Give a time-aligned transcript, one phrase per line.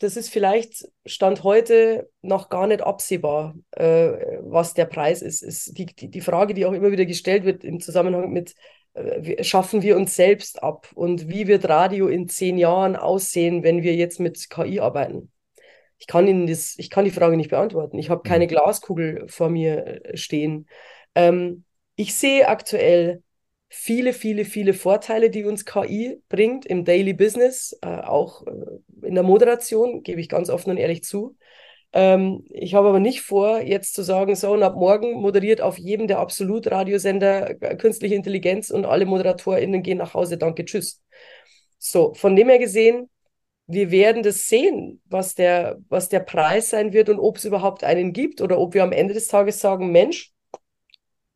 [0.00, 5.42] das ist vielleicht Stand heute noch gar nicht absehbar, äh, was der Preis ist.
[5.42, 8.54] ist die, die, die Frage, die auch immer wieder gestellt wird im Zusammenhang mit,
[8.94, 13.82] äh, schaffen wir uns selbst ab und wie wird Radio in zehn Jahren aussehen, wenn
[13.82, 15.30] wir jetzt mit KI arbeiten?
[15.98, 17.98] Ich kann Ihnen das, ich kann die Frage nicht beantworten.
[17.98, 18.48] Ich habe keine mhm.
[18.48, 20.66] Glaskugel vor mir äh, stehen.
[21.14, 21.64] Ähm,
[21.94, 23.22] ich sehe aktuell
[23.70, 29.14] viele, viele, viele Vorteile, die uns KI bringt im Daily Business, äh, auch äh, in
[29.14, 31.36] der Moderation, gebe ich ganz offen und ehrlich zu.
[31.92, 35.78] Ähm, ich habe aber nicht vor, jetzt zu sagen, so und ab morgen moderiert auf
[35.78, 41.00] jedem der Absolut-Radiosender äh, künstliche Intelligenz und alle ModeratorInnen gehen nach Hause, danke, tschüss.
[41.78, 43.08] So, von dem her gesehen,
[43.68, 47.84] wir werden das sehen, was der, was der Preis sein wird und ob es überhaupt
[47.84, 50.32] einen gibt oder ob wir am Ende des Tages sagen, Mensch,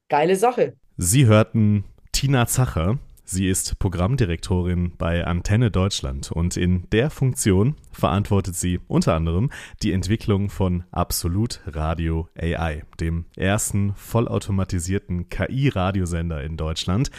[0.09, 0.77] geile Sache.
[0.97, 1.85] Sie hörten
[2.25, 2.99] Tina Zacher.
[3.27, 9.51] Sie ist Programmdirektorin bei Antenne Deutschland und in der Funktion verantwortet sie unter anderem
[9.83, 17.11] die Entwicklung von Absolut Radio AI, dem ersten vollautomatisierten KI-Radiosender in Deutschland.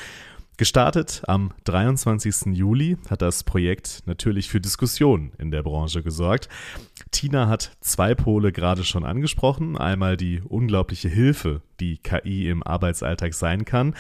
[0.58, 2.56] Gestartet am 23.
[2.56, 6.48] Juli hat das Projekt natürlich für Diskussionen in der Branche gesorgt.
[7.12, 9.78] Tina hat zwei Pole gerade schon angesprochen.
[9.78, 13.96] Einmal die unglaubliche Hilfe, die KI im Arbeitsalltag sein kann.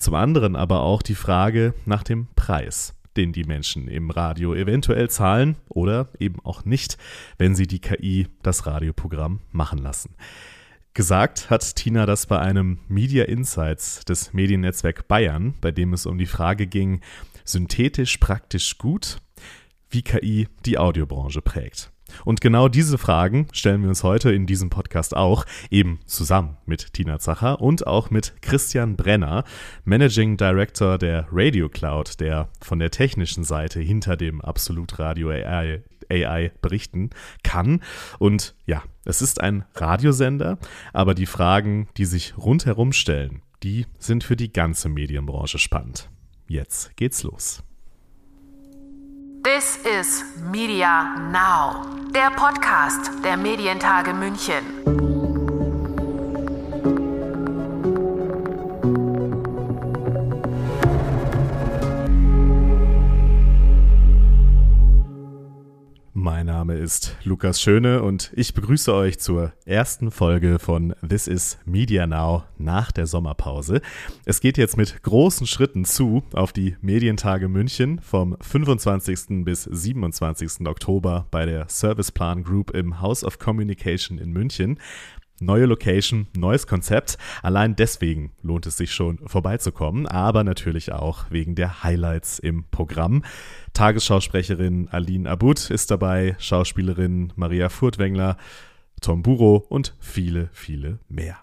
[0.00, 5.10] Zum anderen aber auch die Frage nach dem Preis den die Menschen im Radio eventuell
[5.10, 6.96] zahlen oder eben auch nicht,
[7.38, 10.14] wenn sie die KI das Radioprogramm machen lassen.
[10.92, 16.18] Gesagt hat Tina das bei einem Media Insights des Mediennetzwerk Bayern, bei dem es um
[16.18, 17.00] die Frage ging,
[17.44, 19.18] synthetisch praktisch gut,
[19.88, 21.92] wie KI die Audiobranche prägt.
[22.24, 26.92] Und genau diese Fragen stellen wir uns heute in diesem Podcast auch, eben zusammen mit
[26.92, 29.44] Tina Zacher und auch mit Christian Brenner,
[29.84, 35.82] Managing Director der Radio Cloud, der von der technischen Seite hinter dem Absolut Radio AI
[36.10, 37.10] AI berichten
[37.42, 37.82] kann.
[38.18, 40.58] Und ja, es ist ein Radiosender,
[40.92, 46.10] aber die Fragen, die sich rundherum stellen, die sind für die ganze Medienbranche spannend.
[46.48, 47.62] Jetzt geht's los.
[49.42, 55.09] This is Media Now, der Podcast der Medientage München.
[66.22, 71.56] Mein Name ist Lukas Schöne und ich begrüße euch zur ersten Folge von This is
[71.64, 73.80] Media Now nach der Sommerpause.
[74.26, 79.46] Es geht jetzt mit großen Schritten zu auf die Medientage München vom 25.
[79.46, 80.68] bis 27.
[80.68, 84.78] Oktober bei der Serviceplan Group im House of Communication in München.
[85.42, 87.16] Neue Location, neues Konzept.
[87.42, 93.24] Allein deswegen lohnt es sich schon vorbeizukommen, aber natürlich auch wegen der Highlights im Programm.
[93.72, 98.36] Tagesschausprecherin Aline Abud ist dabei, Schauspielerin Maria Furtwängler,
[99.00, 101.38] Tom Buro und viele, viele mehr.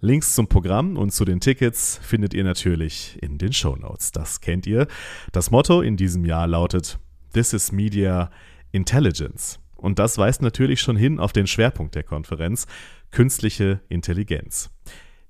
[0.00, 4.10] Links zum Programm und zu den Tickets findet ihr natürlich in den Show Notes.
[4.10, 4.86] Das kennt ihr.
[5.32, 6.98] Das Motto in diesem Jahr lautet
[7.34, 8.30] This is Media
[8.72, 9.58] Intelligence.
[9.76, 12.66] Und das weist natürlich schon hin auf den Schwerpunkt der Konferenz,
[13.10, 14.70] künstliche Intelligenz.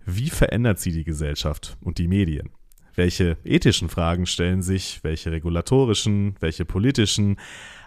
[0.06, 2.50] Wie verändert sie die Gesellschaft und die Medien?
[2.94, 7.37] Welche ethischen Fragen stellen sich, welche regulatorischen, welche politischen,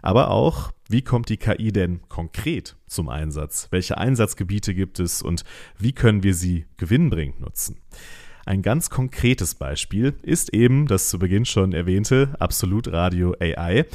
[0.01, 3.67] aber auch, wie kommt die KI denn konkret zum Einsatz?
[3.71, 5.43] Welche Einsatzgebiete gibt es und
[5.77, 7.79] wie können wir sie gewinnbringend nutzen?
[8.45, 13.85] Ein ganz konkretes Beispiel ist eben das zu Beginn schon erwähnte Absolut Radio AI.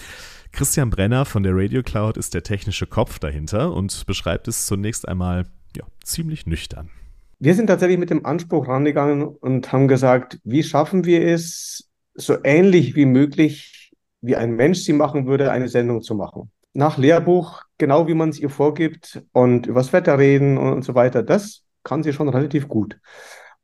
[0.52, 5.08] Christian Brenner von der Radio Cloud ist der technische Kopf dahinter und beschreibt es zunächst
[5.08, 6.90] einmal ja, ziemlich nüchtern.
[7.38, 12.36] Wir sind tatsächlich mit dem Anspruch rangegangen und haben gesagt, wie schaffen wir es, so
[12.44, 16.50] ähnlich wie möglich, wie ein Mensch sie machen würde, eine Sendung zu machen.
[16.74, 21.22] Nach Lehrbuch, genau wie man es ihr vorgibt und übers Wetter reden und, so weiter,
[21.22, 22.98] das kann sie schon relativ gut.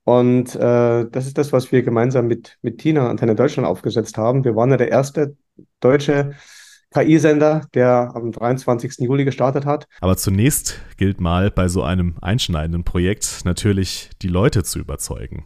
[0.04, 4.42] Und äh, das ist das, was wir gemeinsam mit, mit Tina Antenne Deutschland aufgesetzt haben.
[4.42, 5.36] Wir waren ja der erste
[5.80, 6.32] deutsche
[6.94, 8.98] KI-Sender, der am 23.
[9.00, 9.86] Juli gestartet hat.
[10.00, 15.44] Aber zunächst gilt mal bei so einem einschneidenden Projekt natürlich die Leute zu überzeugen.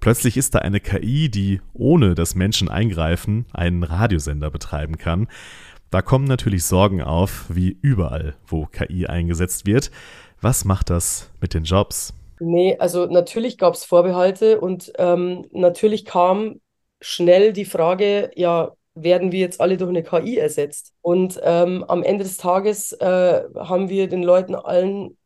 [0.00, 5.28] Plötzlich ist da eine KI, die ohne dass Menschen eingreifen einen Radiosender betreiben kann.
[5.90, 9.90] Da kommen natürlich Sorgen auf, wie überall, wo KI eingesetzt wird.
[10.40, 12.12] Was macht das mit den Jobs?
[12.40, 16.60] Nee, also natürlich gab es Vorbehalte und ähm, natürlich kam
[17.00, 20.92] schnell die Frage, ja, werden wir jetzt alle durch eine KI ersetzt.
[21.00, 25.16] Und ähm, am Ende des Tages äh, haben wir den Leuten allen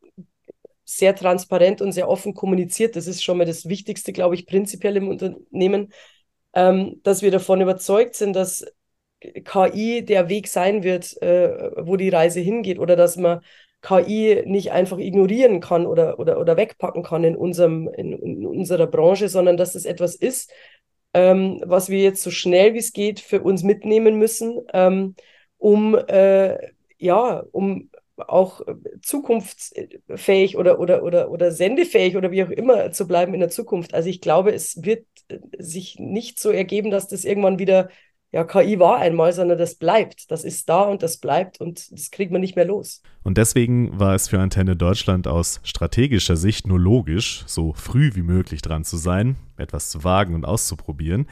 [0.85, 2.95] sehr transparent und sehr offen kommuniziert.
[2.95, 5.93] Das ist schon mal das Wichtigste, glaube ich, prinzipiell im Unternehmen,
[6.53, 8.65] ähm, dass wir davon überzeugt sind, dass
[9.19, 13.41] KI der Weg sein wird, äh, wo die Reise hingeht oder dass man
[13.81, 18.87] KI nicht einfach ignorieren kann oder, oder, oder wegpacken kann in, unserem, in, in unserer
[18.87, 20.51] Branche, sondern dass es etwas ist,
[21.13, 25.15] ähm, was wir jetzt so schnell wie es geht für uns mitnehmen müssen, ähm,
[25.57, 26.57] um, äh,
[26.97, 28.61] ja, um auch
[29.01, 33.93] zukunftsfähig oder, oder, oder, oder sendefähig oder wie auch immer zu bleiben in der Zukunft.
[33.93, 35.05] Also ich glaube, es wird
[35.57, 37.89] sich nicht so ergeben, dass das irgendwann wieder
[38.31, 40.29] ja, KI war einmal, sondern das bleibt.
[40.29, 43.01] Das ist da und das bleibt und das kriegt man nicht mehr los.
[43.23, 48.21] Und deswegen war es für Antenne Deutschland aus strategischer Sicht nur logisch, so früh wie
[48.21, 51.27] möglich dran zu sein, etwas zu wagen und auszuprobieren.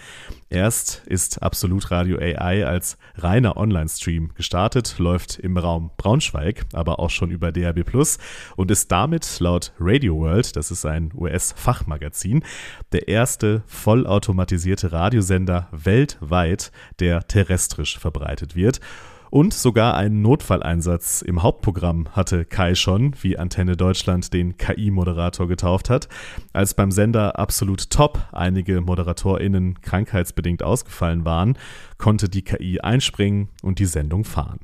[0.50, 7.10] Erst ist Absolut Radio AI als reiner Online-Stream gestartet, läuft im Raum Braunschweig, aber auch
[7.10, 8.18] schon über DAB Plus
[8.56, 12.44] und ist damit laut Radio World, das ist ein US-Fachmagazin,
[12.92, 18.80] der erste vollautomatisierte Radiosender weltweit, der terrestrisch verbreitet wird.
[19.30, 25.90] Und sogar einen Notfalleinsatz im Hauptprogramm hatte Kai schon, wie Antenne Deutschland den KI-Moderator getauft
[25.90, 26.08] hat.
[26.54, 31.58] Als beim Sender Absolut Top einige ModeratorInnen krankheitsbedingt ausgefallen waren,
[31.98, 34.60] konnte die KI einspringen und die Sendung fahren.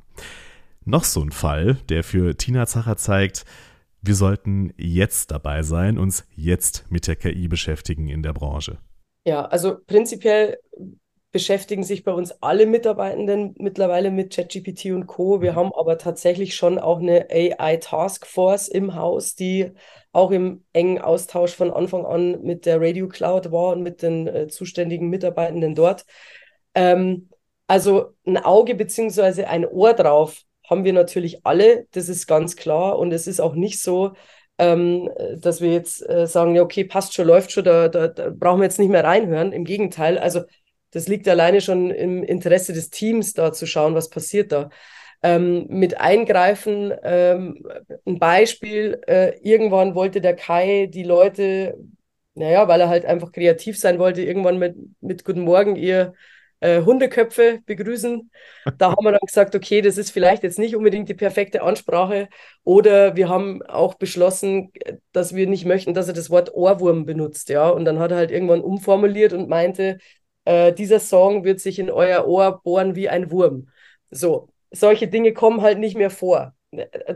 [0.86, 3.46] Noch so ein Fall, der für Tina Zacher zeigt,
[4.02, 8.78] wir sollten jetzt dabei sein, uns jetzt mit der KI beschäftigen in der Branche.
[9.26, 10.58] Ja, also prinzipiell
[11.34, 15.42] beschäftigen sich bei uns alle Mitarbeitenden mittlerweile mit ChatGPT und Co.
[15.42, 15.56] Wir mhm.
[15.56, 19.72] haben aber tatsächlich schon auch eine AI Taskforce im Haus, die
[20.12, 24.28] auch im engen Austausch von Anfang an mit der Radio Cloud war und mit den
[24.28, 26.06] äh, zuständigen Mitarbeitenden dort.
[26.76, 27.30] Ähm,
[27.66, 33.00] also ein Auge beziehungsweise ein Ohr drauf haben wir natürlich alle, das ist ganz klar.
[33.00, 34.14] Und es ist auch nicht so,
[34.60, 38.30] ähm, dass wir jetzt äh, sagen, ja, okay, passt schon, läuft schon, da, da, da
[38.30, 39.52] brauchen wir jetzt nicht mehr reinhören.
[39.52, 40.42] Im Gegenteil, also
[40.94, 44.70] das liegt alleine schon im Interesse des Teams, da zu schauen, was passiert da.
[45.24, 47.66] Ähm, mit Eingreifen, ähm,
[48.06, 51.78] ein Beispiel, äh, irgendwann wollte der Kai die Leute,
[52.36, 56.14] naja, weil er halt einfach kreativ sein wollte, irgendwann mit, mit Guten Morgen ihr
[56.64, 58.32] äh, Hundeköpfe begrüßen.
[58.78, 62.30] Da haben wir dann gesagt, okay, das ist vielleicht jetzt nicht unbedingt die perfekte Ansprache.
[62.64, 64.72] Oder wir haben auch beschlossen,
[65.12, 67.50] dass wir nicht möchten, dass er das Wort Ohrwurm benutzt.
[67.50, 69.98] Ja, und dann hat er halt irgendwann umformuliert und meinte,
[70.46, 73.70] äh, dieser Song wird sich in euer Ohr bohren wie ein Wurm.
[74.12, 76.56] So, solche Dinge kommen halt nicht mehr vor.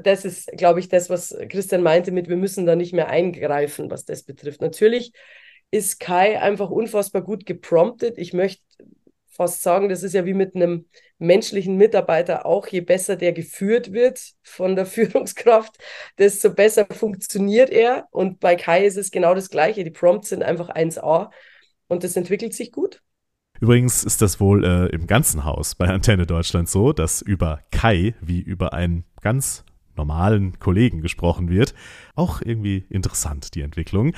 [0.03, 3.89] Das ist, glaube ich, das, was Christian meinte mit, wir müssen da nicht mehr eingreifen,
[3.89, 4.61] was das betrifft.
[4.61, 5.13] Natürlich
[5.71, 8.17] ist Kai einfach unfassbar gut gepromptet.
[8.17, 8.63] Ich möchte
[9.29, 10.87] fast sagen, das ist ja wie mit einem
[11.19, 15.77] menschlichen Mitarbeiter auch, je besser der geführt wird von der Führungskraft,
[16.17, 18.07] desto besser funktioniert er.
[18.11, 19.83] Und bei Kai ist es genau das Gleiche.
[19.83, 21.31] Die Prompts sind einfach 1A
[21.87, 23.01] und das entwickelt sich gut.
[23.59, 28.15] Übrigens ist das wohl äh, im ganzen Haus bei Antenne Deutschland so, dass über Kai
[28.21, 29.63] wie über einen ganz
[29.95, 31.73] normalen Kollegen gesprochen wird.
[32.15, 34.13] Auch irgendwie interessant, die Entwicklung.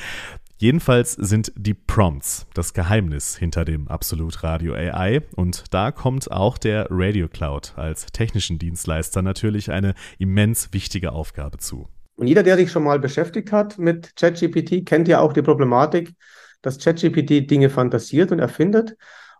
[0.58, 6.58] Jedenfalls sind die Prompts das Geheimnis hinter dem Absolut Radio AI und da kommt auch
[6.58, 11.88] der Radio Cloud als technischen Dienstleister natürlich eine immens wichtige Aufgabe zu.
[12.18, 16.12] Und jeder, der sich schon mal beschäftigt hat mit ChatGPT, kennt ja auch die Problematik,
[16.62, 18.98] dass ChatGPT Dinge fantasiert und erfindet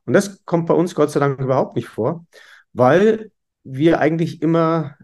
[0.10, 2.26] und das kommt bei uns Gott sei Dank überhaupt nicht vor,
[2.74, 3.30] weil
[3.64, 4.96] wir eigentlich immer,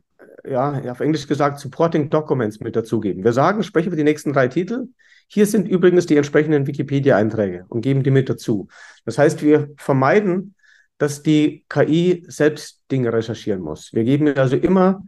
[0.43, 3.23] ja, auf Englisch gesagt, Supporting Documents mit dazugeben.
[3.23, 4.87] Wir sagen, sprechen wir die nächsten drei Titel.
[5.27, 8.67] Hier sind übrigens die entsprechenden Wikipedia-Einträge und geben die mit dazu.
[9.05, 10.55] Das heißt, wir vermeiden,
[10.97, 13.93] dass die KI selbst Dinge recherchieren muss.
[13.93, 15.03] Wir geben also immer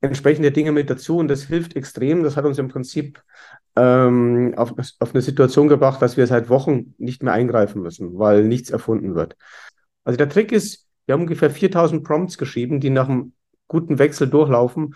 [0.00, 2.22] entsprechende Dinge mit dazu und das hilft extrem.
[2.22, 3.20] Das hat uns im Prinzip
[3.76, 8.44] ähm, auf, auf eine Situation gebracht, dass wir seit Wochen nicht mehr eingreifen müssen, weil
[8.44, 9.36] nichts erfunden wird.
[10.04, 13.32] Also der Trick ist, wir haben ungefähr 4000 Prompts geschrieben, die nach einem
[13.68, 14.94] guten Wechsel durchlaufen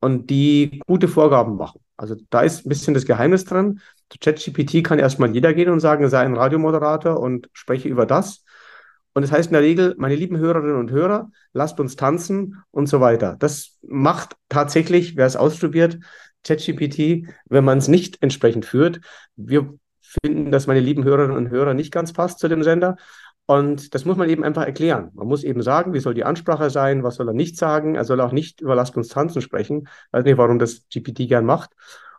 [0.00, 1.80] und die gute Vorgaben machen.
[1.96, 3.80] Also da ist ein bisschen das Geheimnis drin.
[4.10, 8.44] Zu ChatGPT kann erstmal jeder gehen und sagen, sei ein Radiomoderator und spreche über das.
[9.14, 12.86] Und das heißt in der Regel, meine lieben Hörerinnen und Hörer, lasst uns tanzen und
[12.86, 13.36] so weiter.
[13.38, 15.98] Das macht tatsächlich, wer es ausprobiert,
[16.44, 19.00] ChatGPT, wenn man es nicht entsprechend führt.
[19.36, 22.96] Wir finden, dass meine lieben Hörerinnen und Hörer nicht ganz passt zu dem Sender.
[23.46, 25.10] Und das muss man eben einfach erklären.
[25.14, 27.96] Man muss eben sagen, wie soll die Ansprache sein, was soll er nicht sagen.
[27.96, 29.82] Er soll auch nicht über Lasst uns tanzen sprechen.
[29.82, 31.70] Ich weiß nicht, warum das GPT gern macht.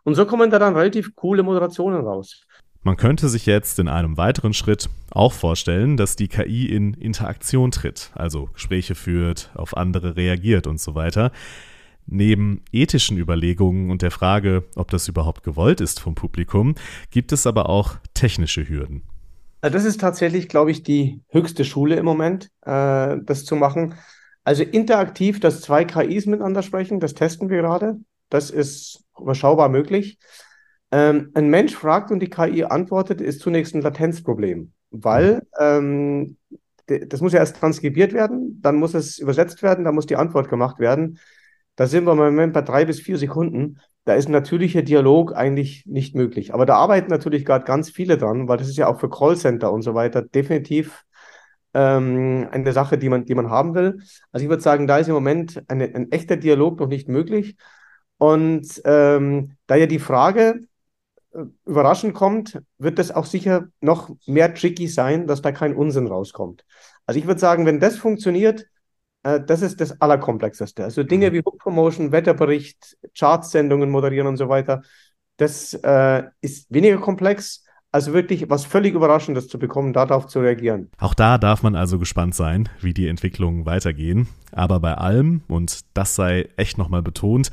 [0.04, 2.44] Und so kommen da dann relativ coole Moderationen raus.
[2.82, 7.70] Man könnte sich jetzt in einem weiteren Schritt auch vorstellen, dass die KI in Interaktion
[7.70, 11.32] tritt, also Gespräche führt, auf andere reagiert und so weiter.
[12.06, 16.74] Neben ethischen Überlegungen und der Frage, ob das überhaupt gewollt ist vom Publikum,
[17.10, 19.02] gibt es aber auch technische Hürden.
[19.60, 23.94] Also das ist tatsächlich, glaube ich, die höchste Schule im Moment, äh, das zu machen.
[24.44, 27.96] Also interaktiv, dass zwei KIs miteinander sprechen, das testen wir gerade.
[28.28, 30.18] Das ist überschaubar möglich.
[30.92, 36.36] Ähm, ein Mensch fragt und die KI antwortet, ist zunächst ein Latenzproblem, weil ähm,
[36.86, 40.50] das muss ja erst transkribiert werden, dann muss es übersetzt werden, dann muss die Antwort
[40.50, 41.18] gemacht werden.
[41.76, 43.80] Da sind wir im Moment bei drei bis vier Sekunden.
[44.04, 46.54] Da ist ein natürlicher Dialog eigentlich nicht möglich.
[46.54, 49.72] Aber da arbeiten natürlich gerade ganz viele dran, weil das ist ja auch für Callcenter
[49.72, 51.04] und so weiter definitiv
[51.72, 53.98] ähm, eine Sache, die man, die man haben will.
[54.30, 57.56] Also ich würde sagen, da ist im Moment eine, ein echter Dialog noch nicht möglich.
[58.18, 60.60] Und ähm, da ja die Frage
[61.32, 66.06] äh, überraschend kommt, wird es auch sicher noch mehr tricky sein, dass da kein Unsinn
[66.06, 66.64] rauskommt.
[67.06, 68.66] Also ich würde sagen, wenn das funktioniert,
[69.24, 70.84] äh, das ist das Allerkomplexeste.
[70.84, 71.34] Also Dinge mhm.
[71.34, 74.82] wie Hook Promotion, Wetterbericht, Chartsendungen moderieren und so weiter,
[75.36, 77.64] das äh, ist weniger komplex.
[77.90, 80.90] Also wirklich was völlig Überraschendes zu bekommen, darauf zu reagieren.
[80.98, 84.26] Auch da darf man also gespannt sein, wie die Entwicklungen weitergehen.
[84.50, 87.52] Aber bei allem, und das sei echt nochmal betont,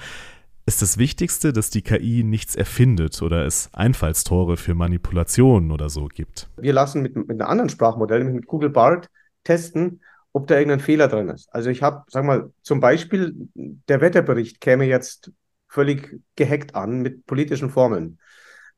[0.65, 6.07] ist das Wichtigste, dass die KI nichts erfindet oder es Einfallstore für Manipulationen oder so
[6.07, 6.49] gibt.
[6.57, 9.09] Wir lassen mit, mit einem anderen Sprachmodell, mit Google Bart,
[9.43, 10.01] testen,
[10.33, 11.53] ob da irgendein Fehler drin ist.
[11.53, 15.31] Also ich habe, sag mal, zum Beispiel der Wetterbericht käme jetzt
[15.67, 18.19] völlig gehackt an mit politischen Formeln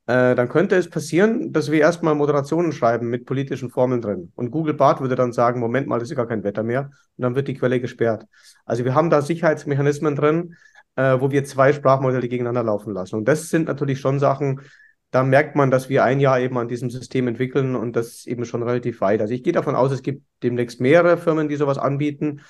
[0.06, 4.32] äh, dann könnte es passieren, dass wir erstmal Moderationen schreiben mit politischen Formeln drin.
[4.36, 6.92] Und Google Bart würde dann sagen, Moment mal, das ist gar kein Wetter mehr.
[7.18, 8.26] Und dann wird die Quelle gesperrt.
[8.66, 10.56] Also wir haben da Sicherheitsmechanismen drin,
[10.98, 13.16] äh, wo wir zwei Sprachmodelle gegeneinander laufen lassen.
[13.16, 14.62] Und das sind natürlich schon Sachen,
[15.14, 18.28] da merkt man, dass wir ein Jahr eben an diesem System entwickeln und das ist
[18.28, 19.22] eben schon relativ weit.
[19.22, 22.42] Also ich gehe davon aus, es gibt demnächst mehrere Firmen, die sowas anbieten.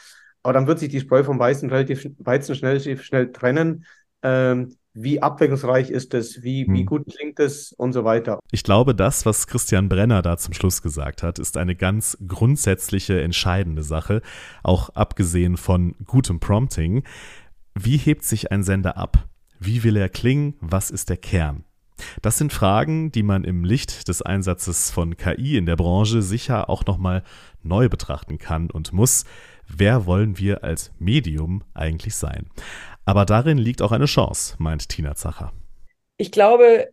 [0.43, 3.83] Aber dann wird sich die Spreu vom Weizen relativ Weizen schnell, schnell trennen.
[4.21, 6.85] Ähm, wie abwechslungsreich ist es, wie, wie hm.
[6.85, 8.39] gut klingt es und so weiter.
[8.51, 13.21] Ich glaube, das, was Christian Brenner da zum Schluss gesagt hat, ist eine ganz grundsätzliche,
[13.21, 14.21] entscheidende Sache,
[14.63, 17.03] auch abgesehen von gutem Prompting.
[17.75, 19.27] Wie hebt sich ein Sender ab?
[19.59, 20.53] Wie will er klingen?
[20.61, 21.65] Was ist der Kern?
[22.21, 26.69] Das sind Fragen, die man im Licht des Einsatzes von KI in der Branche sicher
[26.69, 27.23] auch nochmal
[27.61, 29.25] neu betrachten kann und muss.
[29.67, 32.49] Wer wollen wir als Medium eigentlich sein?
[33.05, 35.51] Aber darin liegt auch eine Chance, meint Tina Zacher.
[36.17, 36.89] Ich glaube,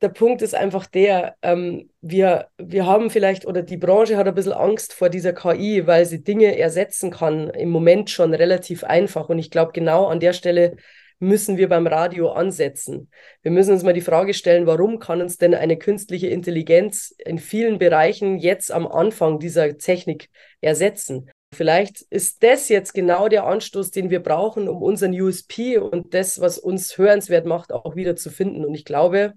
[0.00, 4.34] der Punkt ist einfach der, ähm, wir, wir haben vielleicht, oder die Branche hat ein
[4.34, 9.28] bisschen Angst vor dieser KI, weil sie Dinge ersetzen kann, im Moment schon relativ einfach.
[9.28, 10.76] Und ich glaube, genau an der Stelle
[11.18, 13.10] müssen wir beim Radio ansetzen.
[13.42, 17.38] Wir müssen uns mal die Frage stellen, warum kann uns denn eine künstliche Intelligenz in
[17.38, 20.28] vielen Bereichen jetzt am Anfang dieser Technik
[20.60, 21.30] ersetzen?
[21.52, 26.40] Vielleicht ist das jetzt genau der Anstoß, den wir brauchen, um unseren USP und das,
[26.40, 28.64] was uns hörenswert macht, auch wieder zu finden.
[28.64, 29.32] Und ich glaube,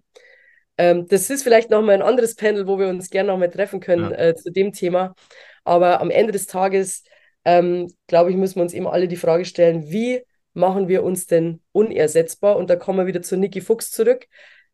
[0.78, 4.12] ähm, das ist vielleicht nochmal ein anderes Panel, wo wir uns gerne nochmal treffen können
[4.12, 4.18] ja.
[4.18, 5.16] äh, zu dem Thema.
[5.64, 7.04] Aber am Ende des Tages,
[7.46, 10.22] ähm, glaube ich, müssen wir uns eben alle die Frage stellen, wie
[10.54, 12.56] machen wir uns denn unersetzbar?
[12.58, 14.28] Und da kommen wir wieder zu Niki Fuchs zurück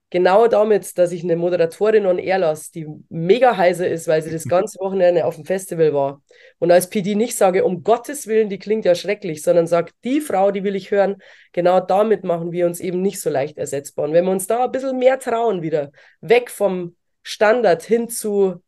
[0.09, 4.31] genau damit, dass ich eine Moderatorin on Air lasse, die mega heiser ist, weil sie
[4.31, 6.21] das ganze Wochenende auf dem Festival war.
[6.59, 10.21] Und als PD nicht sage, um Gottes Willen, die klingt ja schrecklich, sondern sage, die
[10.21, 11.17] Frau, die will ich hören,
[11.51, 14.05] genau damit machen wir uns eben nicht so leicht ersetzbar.
[14.05, 15.91] Und wenn wir uns da ein bisschen mehr trauen wieder,
[16.21, 18.63] weg vom Standard hin zu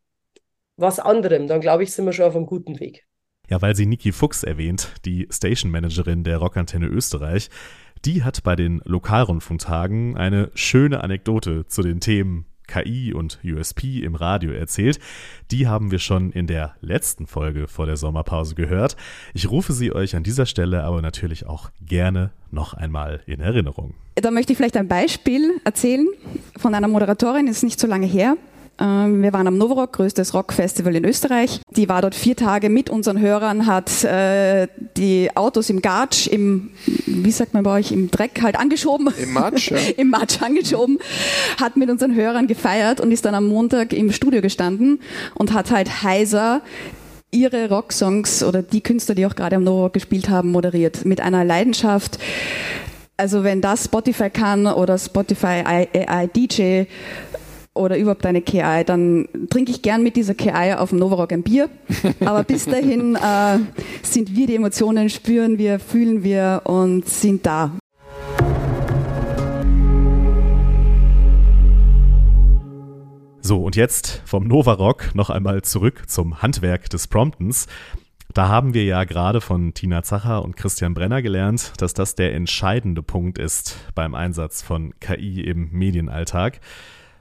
[0.76, 3.04] was anderem, dann glaube ich, sind wir schon auf einem guten Weg.
[3.50, 7.50] Ja, weil sie Niki Fuchs erwähnt, die Station Managerin der Rockantenne Österreich,
[8.04, 14.14] die hat bei den Lokalrundfunktagen eine schöne Anekdote zu den Themen KI und USP im
[14.14, 15.00] Radio erzählt.
[15.50, 18.96] Die haben wir schon in der letzten Folge vor der Sommerpause gehört.
[19.34, 23.94] Ich rufe sie euch an dieser Stelle aber natürlich auch gerne noch einmal in Erinnerung.
[24.14, 26.06] Da möchte ich vielleicht ein Beispiel erzählen
[26.56, 28.36] von einer Moderatorin, ist nicht so lange her.
[28.80, 31.60] Ähm, wir waren am Novorock, größtes Rockfestival in Österreich.
[31.76, 36.70] Die war dort vier Tage mit unseren Hörern, hat äh, die Autos im Gatsch, im,
[37.06, 39.10] wie sagt man bei euch, im Dreck halt angeschoben.
[39.20, 39.76] Im Matsch, ja.
[39.96, 40.98] Im Matsch angeschoben,
[41.60, 45.00] hat mit unseren Hörern gefeiert und ist dann am Montag im Studio gestanden
[45.34, 46.62] und hat halt heiser
[47.30, 51.04] ihre Rocksongs oder die Künstler, die auch gerade am Novorock gespielt haben, moderiert.
[51.04, 52.18] Mit einer Leidenschaft.
[53.16, 56.84] Also wenn das Spotify kann oder Spotify AI DJ,
[57.74, 61.42] oder überhaupt eine KI, dann trinke ich gern mit dieser KI auf dem Novarock ein
[61.42, 61.70] Bier.
[62.20, 63.58] Aber bis dahin äh,
[64.02, 67.72] sind wir die Emotionen, spüren wir, fühlen wir und sind da.
[73.42, 77.66] So, und jetzt vom Novarock noch einmal zurück zum Handwerk des Promptens.
[78.32, 82.32] Da haben wir ja gerade von Tina Zacher und Christian Brenner gelernt, dass das der
[82.34, 86.60] entscheidende Punkt ist beim Einsatz von KI im Medienalltag.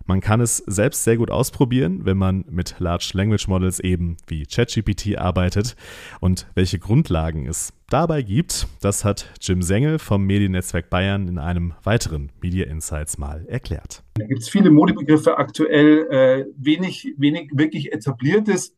[0.10, 4.44] Man kann es selbst sehr gut ausprobieren, wenn man mit Large Language Models eben wie
[4.44, 5.76] ChatGPT arbeitet
[6.20, 11.76] und welche Grundlagen es dabei gibt, das hat Jim Sengel vom Mediennetzwerk Bayern in einem
[11.84, 14.02] weiteren Media Insights mal erklärt.
[14.16, 18.76] Da gibt es viele Modebegriffe aktuell, äh, wenig, wenig wirklich etabliertes.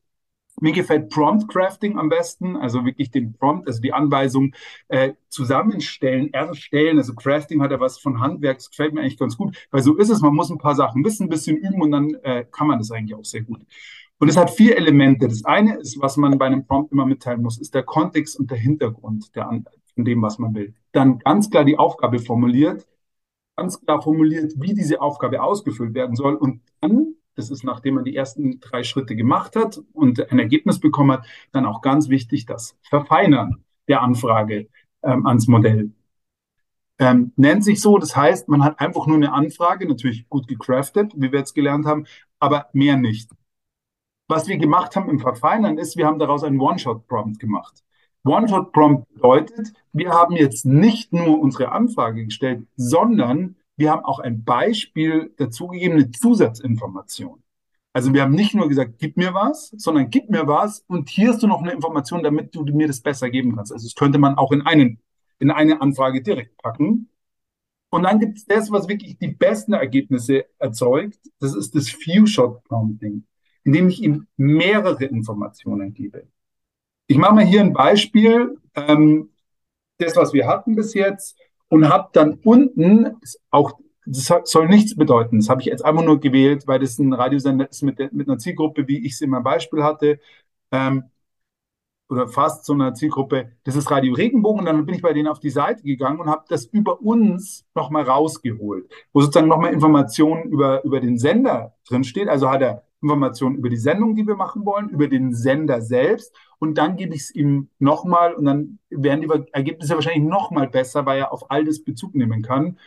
[0.59, 4.53] Mir gefällt Prompt Crafting am besten, also wirklich den Prompt, also die Anweisung
[4.89, 6.97] äh, zusammenstellen, erstellen.
[6.97, 9.95] Also Crafting hat ja was von Handwerk, das gefällt mir eigentlich ganz gut, weil so
[9.97, 12.67] ist es, man muss ein paar Sachen wissen, ein bisschen üben und dann äh, kann
[12.67, 13.61] man das eigentlich auch sehr gut.
[14.19, 15.27] Und es hat vier Elemente.
[15.27, 18.51] Das eine ist, was man bei einem Prompt immer mitteilen muss, ist der Kontext und
[18.51, 19.49] der Hintergrund der,
[19.95, 20.75] von dem, was man will.
[20.91, 22.87] Dann ganz klar die Aufgabe formuliert,
[23.55, 28.03] ganz klar formuliert, wie diese Aufgabe ausgefüllt werden soll und dann das ist, nachdem man
[28.03, 32.45] die ersten drei Schritte gemacht hat und ein Ergebnis bekommen hat, dann auch ganz wichtig,
[32.45, 34.69] das Verfeinern der Anfrage
[35.01, 35.91] ähm, ans Modell.
[36.99, 41.13] Ähm, nennt sich so, das heißt, man hat einfach nur eine Anfrage, natürlich gut gecraftet,
[41.15, 42.05] wie wir jetzt gelernt haben,
[42.39, 43.31] aber mehr nicht.
[44.27, 47.83] Was wir gemacht haben im Verfeinern ist, wir haben daraus einen One-Shot-Prompt gemacht.
[48.23, 54.43] One-Shot-Prompt bedeutet, wir haben jetzt nicht nur unsere Anfrage gestellt, sondern wir haben auch ein
[54.43, 57.43] Beispiel dazugegebene Zusatzinformation.
[57.93, 61.29] Also wir haben nicht nur gesagt, gib mir was, sondern gib mir was und hier
[61.29, 63.73] hast du noch eine Information, damit du mir das besser geben kannst.
[63.73, 64.99] Also das könnte man auch in, einen,
[65.39, 67.09] in eine Anfrage direkt packen.
[67.89, 71.19] Und dann gibt es das, was wirklich die besten Ergebnisse erzeugt.
[71.39, 73.25] Das ist das Few-Shot-Prompting
[73.63, 76.27] indem ich ihm mehrere Informationen gebe.
[77.07, 79.29] Ich mache mal hier ein Beispiel, ähm,
[79.97, 81.37] das, was wir hatten bis jetzt,
[81.71, 83.15] und habe dann unten
[83.49, 87.13] auch, das soll nichts bedeuten, das habe ich jetzt einfach nur gewählt, weil das ein
[87.13, 90.19] Radiosender ist mit, der, mit einer Zielgruppe, wie ich es in meinem Beispiel hatte.
[90.71, 91.05] Ähm,
[92.09, 94.59] oder fast so einer Zielgruppe, das ist Radio Regenbogen.
[94.59, 97.65] Und dann bin ich bei denen auf die Seite gegangen und habe das über uns
[97.73, 102.27] nochmal rausgeholt, wo sozusagen nochmal Informationen über, über den Sender drinsteht.
[102.27, 106.35] Also hat er Informationen über die Sendung, die wir machen wollen, über den Sender selbst.
[106.59, 111.05] Und dann gebe ich es ihm nochmal und dann werden die Ergebnisse wahrscheinlich nochmal besser,
[111.05, 112.77] weil er auf all das Bezug nehmen kann.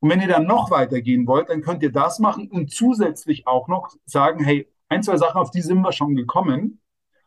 [0.00, 3.68] Und wenn ihr dann noch weitergehen wollt, dann könnt ihr das machen und zusätzlich auch
[3.68, 6.80] noch sagen, hey, ein, zwei Sachen, auf die sind wir schon gekommen.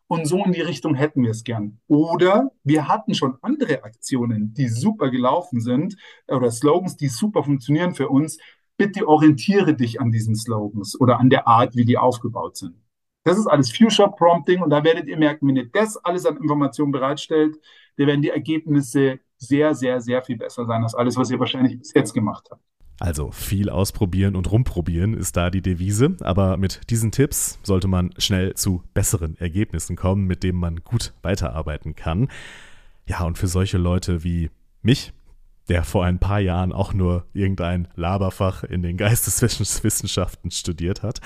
[0.08, 1.79] Und so in die Richtung hätten wir es gern.
[1.88, 5.95] Oder wir hatten schon andere Aktionen, die super gelaufen sind
[6.27, 8.38] oder Slogans, die super funktionieren für uns
[8.77, 12.75] bitte orientiere dich an diesen Slogans oder an der Art, wie die aufgebaut sind.
[13.23, 16.38] Das ist alles Future Prompting und da werdet ihr merken, wenn ihr das alles an
[16.38, 17.57] Informationen bereitstellt,
[17.97, 21.79] dann werden die Ergebnisse sehr, sehr, sehr viel besser sein als alles, was ihr wahrscheinlich
[21.79, 22.61] bis jetzt gemacht habt.
[22.99, 28.11] Also viel ausprobieren und rumprobieren ist da die Devise, aber mit diesen Tipps sollte man
[28.17, 32.29] schnell zu besseren Ergebnissen kommen, mit denen man gut weiterarbeiten kann.
[33.05, 34.49] Ja, und für solche Leute wie
[34.81, 35.11] mich,
[35.69, 41.21] der vor ein paar Jahren auch nur irgendein Laberfach in den Geisteswissenschaften studiert hat,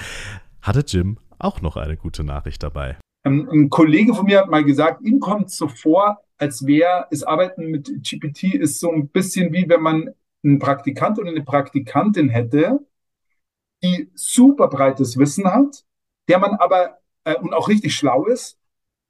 [0.62, 2.97] hatte Jim auch noch eine gute Nachricht dabei.
[3.23, 7.65] Ein, Kollege von mir hat mal gesagt, ihm kommt so vor, als wäre es Arbeiten
[7.69, 10.10] mit GPT ist so ein bisschen wie wenn man
[10.43, 12.80] einen Praktikant oder eine Praktikantin hätte,
[13.84, 15.84] die super breites Wissen hat,
[16.30, 18.58] der man aber äh, und auch richtig schlau ist,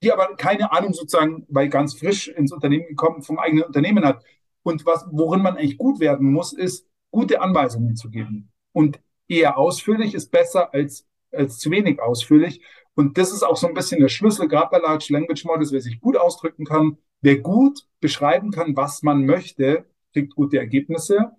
[0.02, 4.24] die aber keine Ahnung sozusagen, weil ganz frisch ins Unternehmen gekommen, vom eigenen Unternehmen hat.
[4.70, 8.52] Und was, worin man eigentlich gut werden muss, ist, gute Anweisungen zu geben.
[8.72, 12.62] Und eher ausführlich ist besser als, als zu wenig ausführlich.
[12.94, 15.82] Und das ist auch so ein bisschen der Schlüssel, gerade bei Large Language Models, wer
[15.82, 21.32] sich gut ausdrücken kann, wer gut beschreiben kann, was man möchte, kriegt gute Ergebnisse.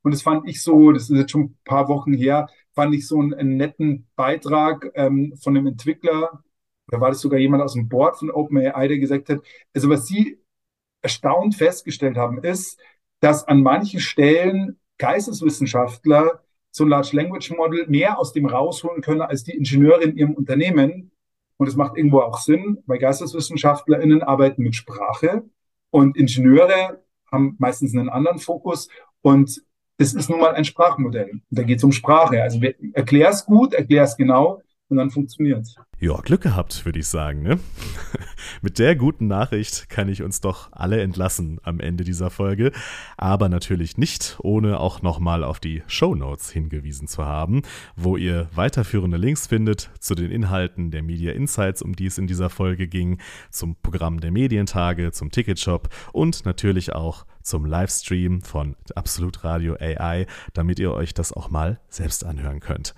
[0.00, 3.06] Und das fand ich so, das ist jetzt schon ein paar Wochen her, fand ich
[3.06, 6.42] so einen, einen netten Beitrag ähm, von einem Entwickler,
[6.86, 9.40] da war das sogar jemand aus dem Board von OpenAI, der gesagt hat,
[9.74, 10.38] also was sie
[11.02, 12.78] erstaunt festgestellt haben, ist,
[13.20, 19.22] dass an manchen Stellen Geisteswissenschaftler so ein Large Language Model mehr aus dem rausholen können
[19.22, 21.10] als die Ingenieure in ihrem Unternehmen.
[21.56, 25.44] Und das macht irgendwo auch Sinn, weil GeisteswissenschaftlerInnen arbeiten mit Sprache
[25.90, 28.88] und Ingenieure haben meistens einen anderen Fokus.
[29.22, 29.62] Und
[29.96, 31.40] es ist nun mal ein Sprachmodell.
[31.50, 32.42] Da geht es um Sprache.
[32.42, 32.60] Also
[32.92, 35.76] erklär es gut, erklär es genau und dann funktioniert es.
[36.00, 37.42] Ja, Glück gehabt, würde ich sagen.
[37.42, 37.58] Ne?
[38.62, 42.70] Mit der guten Nachricht kann ich uns doch alle entlassen am Ende dieser Folge.
[43.16, 47.62] Aber natürlich nicht, ohne auch nochmal auf die Show Notes hingewiesen zu haben,
[47.96, 52.28] wo ihr weiterführende Links findet zu den Inhalten der Media Insights, um die es in
[52.28, 53.18] dieser Folge ging,
[53.50, 60.26] zum Programm der Medientage, zum Ticketshop und natürlich auch zum Livestream von Absolut Radio AI,
[60.52, 62.94] damit ihr euch das auch mal selbst anhören könnt.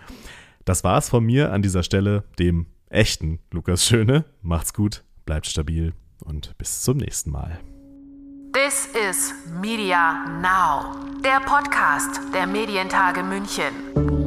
[0.71, 4.25] Das war's von mir an dieser Stelle, dem echten Lukas Schöne.
[4.41, 7.59] Macht's gut, bleibt stabil und bis zum nächsten Mal.
[8.53, 14.20] This is Media Now, der Podcast der Medientage München.